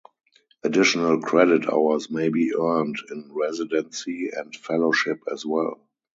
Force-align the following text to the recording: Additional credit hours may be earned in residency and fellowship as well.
Additional 0.63 1.21
credit 1.21 1.69
hours 1.69 2.09
may 2.09 2.29
be 2.29 2.55
earned 2.55 2.97
in 3.11 3.31
residency 3.35 4.31
and 4.35 4.55
fellowship 4.55 5.19
as 5.31 5.45
well. 5.45 5.79